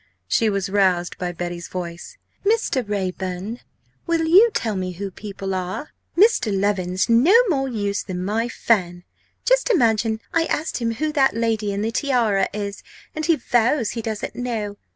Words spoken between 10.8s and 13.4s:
who that lady in the tiara is and he